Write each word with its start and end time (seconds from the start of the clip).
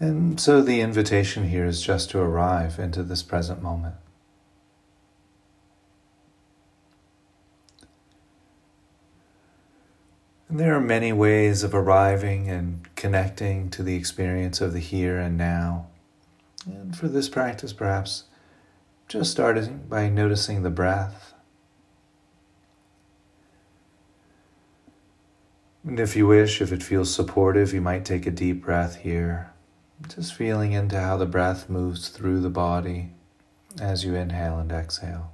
And 0.00 0.40
so 0.40 0.62
the 0.62 0.80
invitation 0.80 1.48
here 1.48 1.64
is 1.64 1.82
just 1.82 2.10
to 2.10 2.20
arrive 2.20 2.78
into 2.78 3.02
this 3.02 3.22
present 3.22 3.62
moment. 3.62 3.96
And 10.48 10.58
there 10.58 10.74
are 10.74 10.80
many 10.80 11.12
ways 11.12 11.62
of 11.62 11.74
arriving 11.74 12.48
and 12.48 12.88
connecting 12.94 13.68
to 13.70 13.82
the 13.82 13.96
experience 13.96 14.60
of 14.60 14.72
the 14.72 14.78
here 14.78 15.18
and 15.18 15.36
now. 15.36 15.88
And 16.64 16.96
for 16.96 17.08
this 17.08 17.28
practice, 17.28 17.72
perhaps 17.72 18.24
just 19.08 19.30
starting 19.30 19.84
by 19.88 20.08
noticing 20.08 20.62
the 20.62 20.70
breath. 20.70 21.34
And 25.84 25.98
if 25.98 26.16
you 26.16 26.26
wish, 26.26 26.60
if 26.60 26.72
it 26.72 26.82
feels 26.82 27.14
supportive, 27.14 27.74
you 27.74 27.80
might 27.80 28.04
take 28.04 28.26
a 28.26 28.30
deep 28.30 28.62
breath 28.62 28.96
here, 28.96 29.52
just 30.06 30.34
feeling 30.34 30.72
into 30.72 31.00
how 31.00 31.16
the 31.16 31.26
breath 31.26 31.68
moves 31.68 32.08
through 32.08 32.40
the 32.40 32.50
body 32.50 33.10
as 33.80 34.04
you 34.04 34.14
inhale 34.14 34.58
and 34.58 34.70
exhale. 34.70 35.32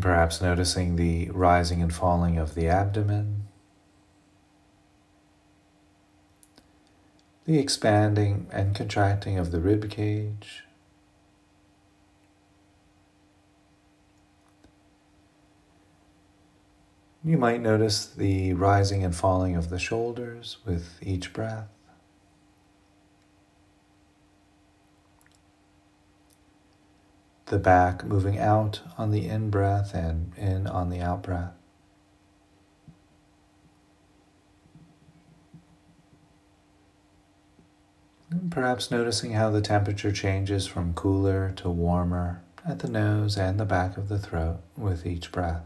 Perhaps 0.00 0.42
noticing 0.42 0.96
the 0.96 1.30
rising 1.30 1.80
and 1.80 1.94
falling 1.94 2.38
of 2.38 2.54
the 2.54 2.68
abdomen, 2.68 3.46
the 7.44 7.58
expanding 7.58 8.48
and 8.50 8.74
contracting 8.74 9.38
of 9.38 9.52
the 9.52 9.60
rib 9.60 9.88
cage. 9.88 10.65
You 17.26 17.36
might 17.36 17.60
notice 17.60 18.06
the 18.06 18.52
rising 18.52 19.02
and 19.02 19.12
falling 19.12 19.56
of 19.56 19.68
the 19.68 19.80
shoulders 19.80 20.58
with 20.64 20.96
each 21.02 21.32
breath. 21.32 21.66
The 27.46 27.58
back 27.58 28.04
moving 28.04 28.38
out 28.38 28.80
on 28.96 29.10
the 29.10 29.26
in 29.26 29.50
breath 29.50 29.92
and 29.92 30.34
in 30.36 30.68
on 30.68 30.88
the 30.88 31.00
out 31.00 31.24
breath. 31.24 31.54
Perhaps 38.50 38.92
noticing 38.92 39.32
how 39.32 39.50
the 39.50 39.60
temperature 39.60 40.12
changes 40.12 40.68
from 40.68 40.94
cooler 40.94 41.52
to 41.56 41.70
warmer 41.70 42.44
at 42.64 42.78
the 42.78 42.88
nose 42.88 43.36
and 43.36 43.58
the 43.58 43.64
back 43.64 43.96
of 43.96 44.08
the 44.08 44.18
throat 44.20 44.60
with 44.76 45.04
each 45.04 45.32
breath. 45.32 45.64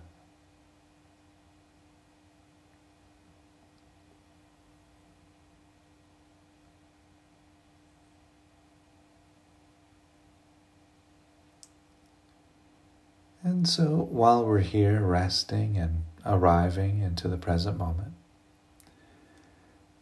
And 13.60 13.68
so 13.68 14.08
while 14.10 14.46
we're 14.46 14.60
here 14.60 15.02
resting 15.02 15.76
and 15.76 16.04
arriving 16.24 17.02
into 17.02 17.28
the 17.28 17.36
present 17.36 17.76
moment, 17.76 18.14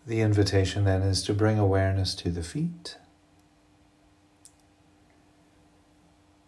the 0.07 0.21
invitation 0.21 0.85
then 0.85 1.03
is 1.03 1.25
to 1.25 1.35
bring 1.35 1.59
awareness 1.59 2.15
to 2.15 2.31
the 2.31 2.45
feet. 2.45 2.99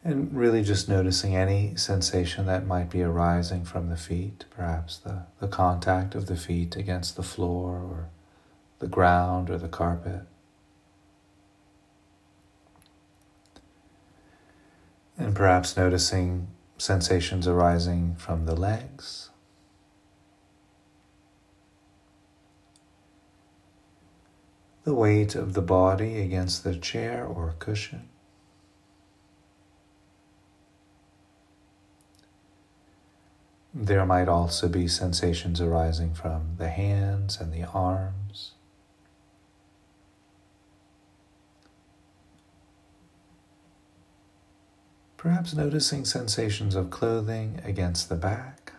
And 0.04 0.32
really 0.32 0.62
just 0.62 0.88
noticing 0.88 1.34
any 1.34 1.74
sensation 1.74 2.46
that 2.46 2.64
might 2.64 2.90
be 2.90 3.02
arising 3.02 3.64
from 3.64 3.88
the 3.88 3.96
feet, 3.96 4.44
perhaps 4.48 4.96
the, 4.96 5.26
the 5.40 5.48
contact 5.48 6.14
of 6.14 6.26
the 6.26 6.36
feet 6.36 6.76
against 6.76 7.16
the 7.16 7.24
floor 7.24 7.78
or 7.78 8.08
the 8.78 8.86
ground 8.86 9.50
or 9.50 9.58
the 9.58 9.66
carpet. 9.66 10.20
And 15.18 15.34
perhaps 15.34 15.76
noticing 15.76 16.46
sensations 16.80 17.46
arising 17.46 18.14
from 18.16 18.46
the 18.46 18.56
legs. 18.56 19.28
The 24.84 24.94
weight 24.94 25.34
of 25.34 25.52
the 25.52 25.60
body 25.60 26.22
against 26.22 26.64
the 26.64 26.74
chair 26.74 27.26
or 27.26 27.54
cushion. 27.58 28.08
There 33.74 34.06
might 34.06 34.28
also 34.28 34.66
be 34.66 34.88
sensations 34.88 35.60
arising 35.60 36.14
from 36.14 36.56
the 36.56 36.70
hands 36.70 37.38
and 37.40 37.52
the 37.52 37.64
arms. 37.64 38.52
Perhaps 45.20 45.52
noticing 45.52 46.06
sensations 46.06 46.74
of 46.74 46.88
clothing 46.88 47.60
against 47.62 48.08
the 48.08 48.14
back. 48.14 48.72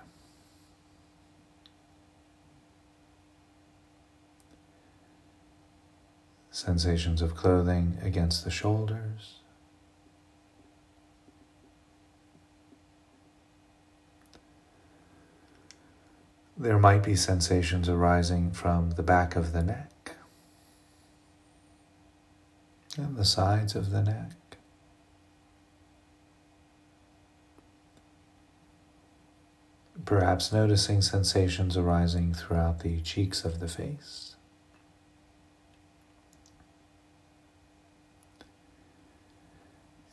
Sensations 6.49 7.21
of 7.21 7.35
clothing 7.35 7.99
against 8.01 8.43
the 8.43 8.49
shoulders. 8.49 9.35
There 16.57 16.79
might 16.79 17.03
be 17.03 17.15
sensations 17.15 17.87
arising 17.87 18.49
from 18.49 18.93
the 18.93 19.03
back 19.03 19.35
of 19.35 19.53
the 19.53 19.61
neck 19.61 20.15
and 22.97 23.15
the 23.15 23.25
sides 23.25 23.75
of 23.75 23.91
the 23.91 24.01
neck. 24.01 24.31
Perhaps 30.05 30.51
noticing 30.51 31.01
sensations 31.01 31.77
arising 31.77 32.33
throughout 32.33 32.79
the 32.79 33.01
cheeks 33.01 33.45
of 33.45 33.59
the 33.59 33.67
face. 33.67 34.35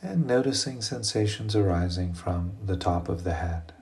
And 0.00 0.26
noticing 0.26 0.80
sensations 0.80 1.56
arising 1.56 2.14
from 2.14 2.52
the 2.64 2.76
top 2.76 3.08
of 3.08 3.24
the 3.24 3.34
head. 3.34 3.72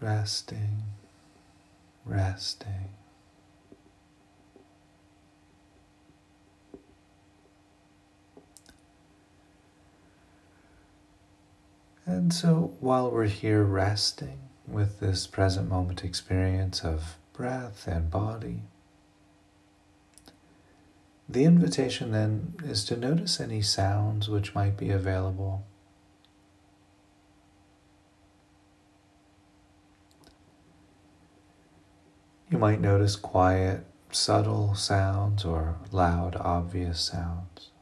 Resting, 0.00 0.82
resting. 2.04 2.99
And 12.30 12.36
so 12.36 12.74
while 12.78 13.10
we're 13.10 13.24
here 13.24 13.64
resting 13.64 14.38
with 14.64 15.00
this 15.00 15.26
present 15.26 15.68
moment 15.68 16.04
experience 16.04 16.84
of 16.84 17.16
breath 17.32 17.88
and 17.88 18.08
body, 18.08 18.62
the 21.28 21.42
invitation 21.42 22.12
then 22.12 22.54
is 22.62 22.84
to 22.84 22.96
notice 22.96 23.40
any 23.40 23.62
sounds 23.62 24.28
which 24.28 24.54
might 24.54 24.76
be 24.76 24.90
available. 24.90 25.66
You 32.48 32.58
might 32.58 32.80
notice 32.80 33.16
quiet, 33.16 33.84
subtle 34.12 34.76
sounds 34.76 35.44
or 35.44 35.78
loud, 35.90 36.36
obvious 36.36 37.00
sounds. 37.00 37.72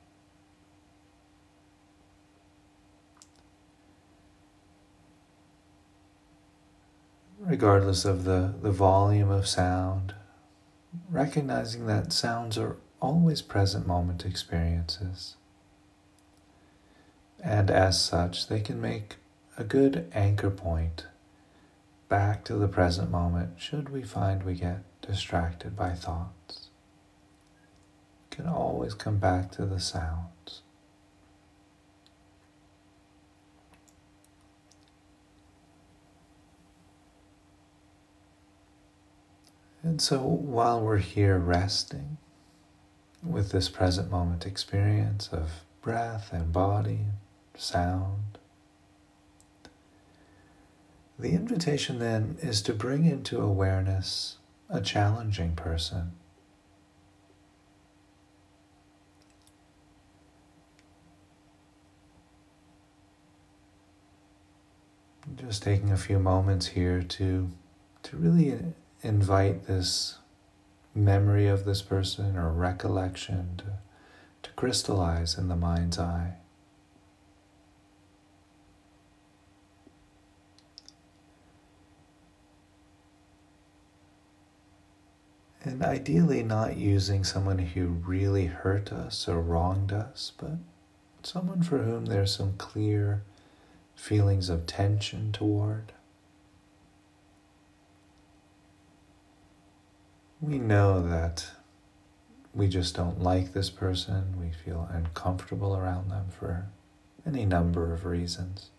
Regardless 7.38 8.04
of 8.04 8.24
the, 8.24 8.54
the 8.62 8.72
volume 8.72 9.30
of 9.30 9.46
sound, 9.46 10.14
recognizing 11.10 11.86
that 11.86 12.12
sounds 12.12 12.58
are 12.58 12.76
always 13.00 13.42
present 13.42 13.86
moment 13.86 14.24
experiences. 14.24 15.36
And 17.42 17.70
as 17.70 18.02
such, 18.02 18.48
they 18.48 18.60
can 18.60 18.80
make 18.80 19.16
a 19.56 19.64
good 19.64 20.10
anchor 20.12 20.50
point 20.50 21.06
back 22.08 22.44
to 22.44 22.54
the 22.54 22.68
present 22.68 23.10
moment 23.10 23.60
should 23.60 23.90
we 23.90 24.02
find 24.02 24.42
we 24.42 24.54
get 24.54 24.82
distracted 25.02 25.76
by 25.76 25.94
thoughts. 25.94 26.68
can 28.30 28.46
always 28.46 28.94
come 28.94 29.18
back 29.18 29.50
to 29.52 29.66
the 29.66 29.80
sounds. 29.80 30.37
And 39.88 40.02
so 40.02 40.18
while 40.18 40.82
we're 40.82 40.98
here 40.98 41.38
resting, 41.38 42.18
with 43.22 43.52
this 43.52 43.70
present 43.70 44.10
moment 44.10 44.44
experience 44.44 45.30
of 45.32 45.64
breath 45.80 46.30
and 46.30 46.52
body, 46.52 47.06
sound. 47.56 48.36
The 51.18 51.30
invitation 51.30 52.00
then 52.00 52.36
is 52.42 52.60
to 52.62 52.74
bring 52.74 53.06
into 53.06 53.40
awareness 53.40 54.36
a 54.68 54.82
challenging 54.82 55.56
person. 55.56 56.12
Just 65.34 65.62
taking 65.62 65.90
a 65.90 65.96
few 65.96 66.18
moments 66.18 66.66
here 66.66 67.02
to 67.02 67.50
to 68.02 68.16
really 68.18 68.74
invite 69.02 69.66
this 69.66 70.18
memory 70.94 71.46
of 71.46 71.64
this 71.64 71.82
person 71.82 72.36
or 72.36 72.50
recollection 72.50 73.56
to, 73.58 73.64
to 74.42 74.50
crystallize 74.54 75.38
in 75.38 75.48
the 75.48 75.56
mind's 75.56 75.98
eye. 75.98 76.34
And 85.62 85.82
ideally, 85.82 86.42
not 86.42 86.76
using 86.76 87.24
someone 87.24 87.58
who 87.58 87.86
really 87.86 88.46
hurt 88.46 88.92
us 88.92 89.28
or 89.28 89.40
wronged 89.40 89.92
us, 89.92 90.32
but 90.38 90.52
someone 91.22 91.62
for 91.62 91.78
whom 91.78 92.06
there's 92.06 92.34
some 92.34 92.54
clear 92.56 93.22
feelings 93.94 94.48
of 94.48 94.66
tension 94.66 95.30
toward. 95.32 95.92
We 100.40 100.58
know 100.58 101.06
that 101.08 101.46
we 102.54 102.68
just 102.68 102.94
don't 102.94 103.20
like 103.20 103.52
this 103.52 103.70
person, 103.70 104.40
we 104.40 104.50
feel 104.50 104.88
uncomfortable 104.92 105.76
around 105.76 106.10
them 106.10 106.26
for 106.38 106.66
any 107.26 107.44
number 107.44 107.92
of 107.92 108.04
reasons. 108.04 108.70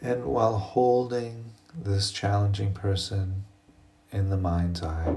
And 0.00 0.26
while 0.26 0.58
holding 0.58 1.52
this 1.74 2.10
challenging 2.10 2.74
person 2.74 3.44
in 4.12 4.28
the 4.28 4.36
mind's 4.36 4.82
eye, 4.82 5.14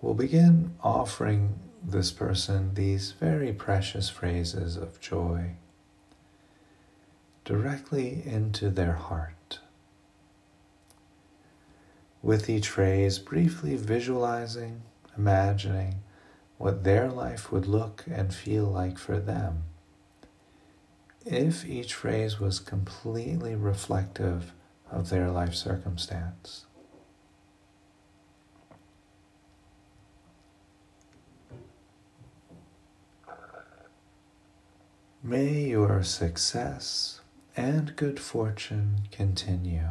we'll 0.00 0.14
begin 0.14 0.74
offering 0.82 1.58
this 1.82 2.10
person 2.10 2.74
these 2.74 3.12
very 3.12 3.52
precious 3.52 4.08
phrases 4.08 4.76
of 4.76 5.00
joy 5.00 5.52
directly 7.44 8.22
into 8.24 8.70
their 8.70 8.92
heart. 8.92 9.58
With 12.22 12.50
each 12.50 12.68
phrase, 12.68 13.18
briefly 13.18 13.76
visualizing, 13.76 14.82
imagining 15.16 15.96
what 16.58 16.84
their 16.84 17.08
life 17.10 17.50
would 17.50 17.66
look 17.66 18.04
and 18.10 18.34
feel 18.34 18.66
like 18.66 18.98
for 18.98 19.18
them. 19.18 19.64
If 21.24 21.66
each 21.66 21.94
phrase 21.94 22.38
was 22.38 22.60
completely 22.60 23.54
reflective 23.54 24.52
of 24.90 25.08
their 25.08 25.30
life 25.30 25.54
circumstance. 25.54 26.66
May 35.30 35.66
your 35.66 36.02
success 36.02 37.20
and 37.56 37.94
good 37.94 38.18
fortune 38.18 39.02
continue. 39.12 39.90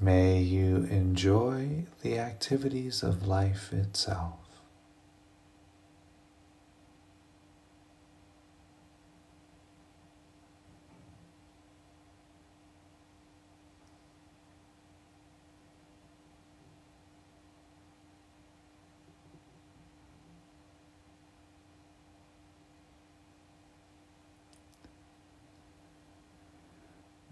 May 0.00 0.40
you 0.40 0.78
enjoy 0.90 1.84
the 2.02 2.18
activities 2.18 3.04
of 3.04 3.28
life 3.28 3.72
itself. 3.72 4.40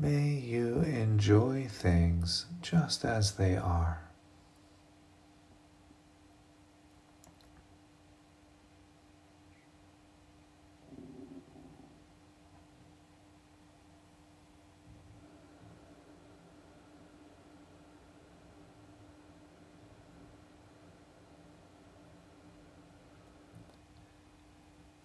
May 0.00 0.28
you 0.28 0.82
enjoy 1.28 1.66
things 1.68 2.46
just 2.62 3.04
as 3.04 3.32
they 3.32 3.54
are. 3.54 4.00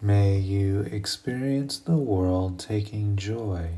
May 0.01 0.37
you 0.37 0.83
experience 0.83 1.77
the 1.79 1.97
world 1.97 2.59
taking 2.59 3.17
joy 3.17 3.71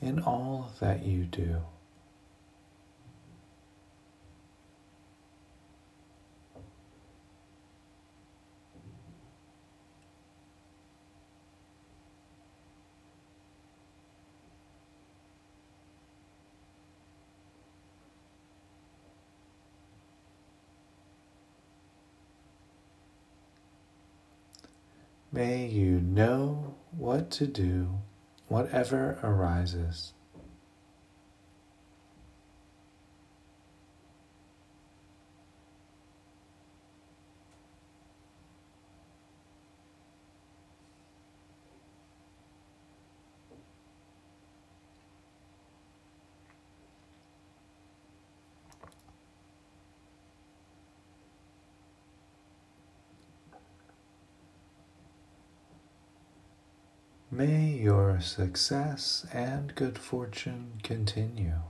in 0.00 0.20
all 0.20 0.70
that 0.80 1.04
you 1.04 1.24
do. 1.24 1.60
May 25.36 25.66
you 25.66 26.00
know 26.00 26.76
what 26.92 27.30
to 27.32 27.46
do 27.46 28.00
whatever 28.48 29.18
arises. 29.22 30.14
May 57.36 57.66
your 57.66 58.18
success 58.22 59.26
and 59.30 59.74
good 59.74 59.98
fortune 59.98 60.80
continue. 60.82 61.60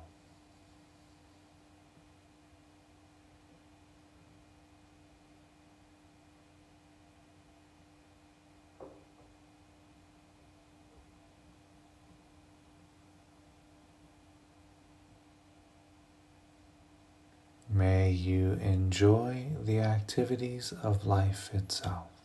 May 17.69 18.13
you 18.13 18.53
enjoy 18.63 19.49
the 19.61 19.81
activities 19.81 20.73
of 20.85 21.05
life 21.05 21.51
itself. 21.53 22.16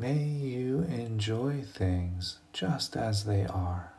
May 0.00 0.24
you 0.24 0.84
enjoy 0.84 1.60
things 1.60 2.38
just 2.54 2.96
as 2.96 3.24
they 3.24 3.44
are. 3.44 3.92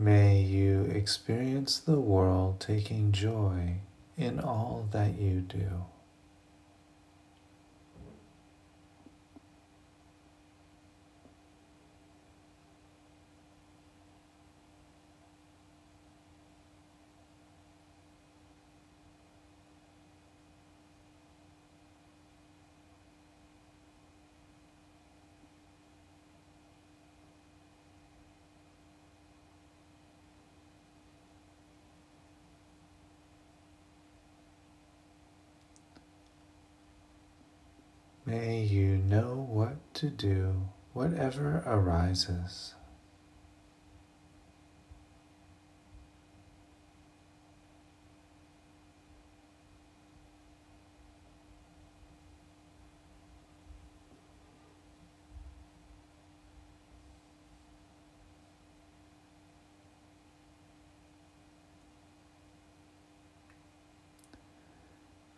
May 0.00 0.40
you 0.40 0.84
experience 1.00 1.78
the 1.78 1.98
world 1.98 2.60
taking 2.60 3.10
joy 3.10 3.76
in 4.18 4.38
all 4.38 4.86
that 4.92 5.18
you 5.18 5.40
do. 5.40 5.86
May 38.30 38.60
you 38.60 38.96
know 38.96 39.44
what 39.50 39.92
to 39.94 40.08
do, 40.08 40.68
whatever 40.92 41.64
arises. 41.66 42.74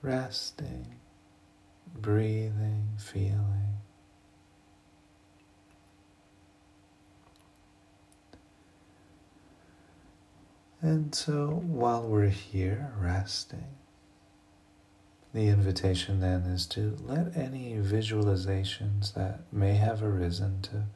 Resting 0.03 1.02
breathing, 2.03 2.89
feeling. 2.99 3.63
And 10.83 11.15
so 11.15 11.63
while 11.65 12.03
we're 12.03 12.29
here 12.29 12.93
resting, 12.99 13.77
the 15.33 15.49
invitation 15.49 16.19
then 16.19 16.43
is 16.43 16.67
to 16.67 16.97
let 17.07 17.37
any 17.37 17.77
visualizations 17.77 19.15
that 19.15 19.41
may 19.53 19.75
have 19.75 20.03
arisen 20.03 20.61
to, 20.63 20.87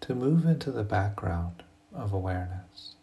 to 0.00 0.14
move 0.14 0.46
into 0.46 0.72
the 0.72 0.82
background 0.82 1.62
of 1.94 2.14
awareness. 2.14 2.94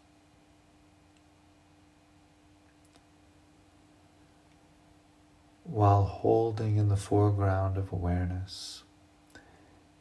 While 5.68 6.04
holding 6.04 6.76
in 6.76 6.88
the 6.88 6.96
foreground 6.96 7.76
of 7.76 7.92
awareness 7.92 8.82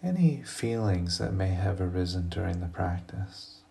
any 0.03 0.43
feelings 0.43 1.17
that 1.17 1.34
may 1.34 1.50
have 1.50 1.81
arisen 1.81 2.29
during 2.29 2.60
the 2.60 2.67
practice. 2.67 3.62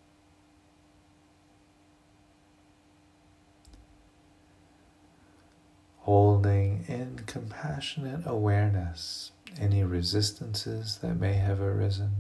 Holding 6.01 6.85
in 6.89 7.21
compassionate 7.27 8.23
awareness 8.27 9.31
any 9.59 9.85
resistances 9.85 10.99
that 10.99 11.15
may 11.15 11.35
have 11.35 11.61
arisen, 11.61 12.11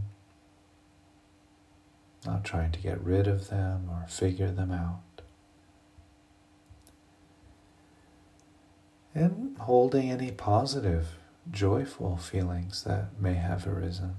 not 2.24 2.44
trying 2.44 2.70
to 2.72 2.78
get 2.78 3.02
rid 3.02 3.26
of 3.26 3.48
them 3.48 3.90
or 3.90 4.06
figure 4.08 4.50
them 4.50 4.70
out. 4.70 5.13
And 9.14 9.56
holding 9.58 10.10
any 10.10 10.30
positive, 10.30 11.16
joyful 11.50 12.16
feelings 12.16 12.82
that 12.84 13.20
may 13.20 13.34
have 13.34 13.66
arisen. 13.66 14.16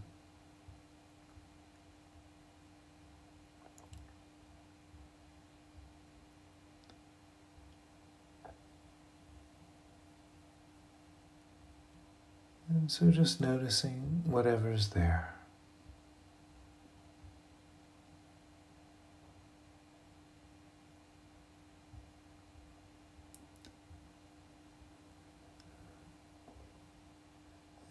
And 12.86 12.92
so 12.92 13.10
just 13.10 13.42
noticing 13.42 14.22
whatever's 14.26 14.90
there. 14.90 15.36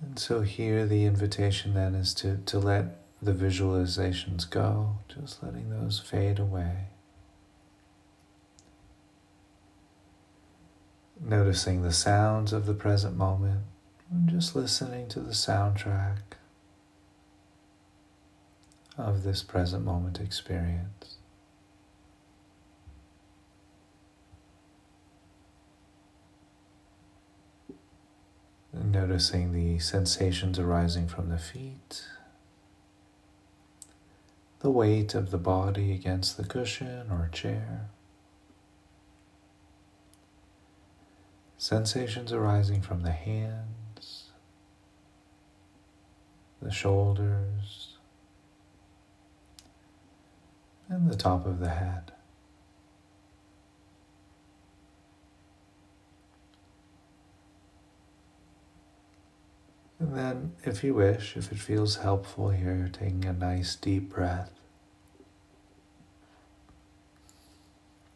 And 0.02 0.03
so 0.18 0.42
here 0.42 0.86
the 0.86 1.04
invitation 1.04 1.74
then 1.74 1.94
is 1.94 2.14
to, 2.14 2.38
to 2.46 2.58
let 2.58 3.00
the 3.22 3.32
visualizations 3.32 4.48
go, 4.48 4.98
just 5.08 5.42
letting 5.42 5.70
those 5.70 5.98
fade 5.98 6.38
away. 6.38 6.88
Noticing 11.20 11.82
the 11.82 11.92
sounds 11.92 12.52
of 12.52 12.66
the 12.66 12.74
present 12.74 13.16
moment, 13.16 13.62
and 14.10 14.28
just 14.28 14.54
listening 14.54 15.08
to 15.08 15.20
the 15.20 15.32
soundtrack 15.32 16.18
of 18.98 19.22
this 19.22 19.42
present 19.42 19.84
moment 19.84 20.20
experience. 20.20 21.13
Noticing 28.82 29.52
the 29.52 29.78
sensations 29.78 30.58
arising 30.58 31.06
from 31.06 31.28
the 31.28 31.38
feet, 31.38 32.06
the 34.60 34.70
weight 34.70 35.14
of 35.14 35.30
the 35.30 35.38
body 35.38 35.92
against 35.92 36.36
the 36.36 36.44
cushion 36.44 37.10
or 37.10 37.28
chair, 37.32 37.88
sensations 41.56 42.32
arising 42.32 42.82
from 42.82 43.02
the 43.02 43.12
hands, 43.12 44.30
the 46.60 46.72
shoulders, 46.72 47.96
and 50.88 51.08
the 51.10 51.16
top 51.16 51.46
of 51.46 51.60
the 51.60 51.70
head. 51.70 52.13
And 60.04 60.18
then, 60.18 60.52
if 60.64 60.84
you 60.84 60.92
wish, 60.92 61.34
if 61.34 61.50
it 61.50 61.58
feels 61.58 61.96
helpful 61.96 62.50
here, 62.50 62.90
taking 62.92 63.24
a 63.24 63.32
nice 63.32 63.74
deep 63.74 64.10
breath. 64.10 64.50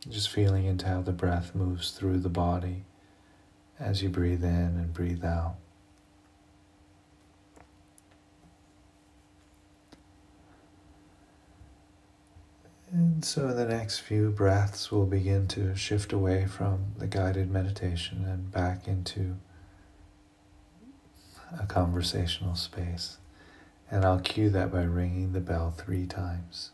Just 0.07 0.29
feeling 0.29 0.67
into 0.67 0.87
how 0.87 1.01
the 1.01 1.13
breath 1.13 1.55
moves 1.55 1.93
through 1.93 2.19
the 2.19 2.29
body 2.29 2.85
as 3.81 4.03
you 4.03 4.11
breathe 4.11 4.45
in 4.45 4.51
and 4.51 4.93
breathe 4.93 5.25
out. 5.25 5.55
And 12.93 13.25
so, 13.25 13.55
the 13.55 13.65
next 13.65 14.01
few 14.01 14.29
breaths, 14.29 14.93
we'll 14.93 15.07
begin 15.07 15.49
to 15.49 15.75
shift 15.75 16.13
away 16.13 16.45
from 16.45 16.93
the 16.99 17.07
guided 17.07 17.51
meditation 17.51 18.27
and 18.27 18.53
back 18.53 18.87
into 18.87 19.37
a 21.61 21.67
conversational 21.67 22.55
space. 22.55 23.19
And 23.91 24.05
I'll 24.05 24.21
cue 24.21 24.51
that 24.51 24.73
by 24.73 24.83
ringing 24.83 25.33
the 25.33 25.41
bell 25.41 25.73
three 25.77 26.07
times. 26.07 26.73